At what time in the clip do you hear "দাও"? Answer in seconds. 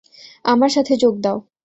1.21-1.37